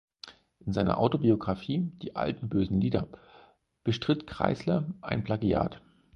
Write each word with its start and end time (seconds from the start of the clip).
In 0.65 0.73
seiner 0.73 0.97
Autobiografie 0.97 1.91
"Die 2.01 2.15
alten, 2.15 2.49
bösen 2.49 2.81
Lieder" 2.81 3.07
bestritt 3.83 4.25
Kreisler 4.25 4.91
ein 4.99 5.23
Plagiat. 5.23 5.79